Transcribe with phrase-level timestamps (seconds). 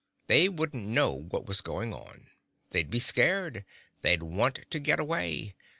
[0.25, 2.31] They wouldn't know what was going on.
[2.71, 3.63] They'd be scared;
[4.01, 5.53] they'd want to get away.